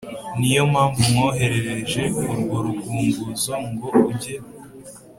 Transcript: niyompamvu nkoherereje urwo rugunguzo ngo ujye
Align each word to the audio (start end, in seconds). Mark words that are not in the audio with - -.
niyompamvu 0.39 0.99
nkoherereje 1.11 2.01
urwo 2.31 2.55
rugunguzo 2.65 3.53
ngo 3.69 3.89
ujye 4.09 4.35